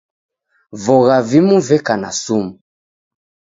[0.83, 2.51] Vogha vimu veka na sumu.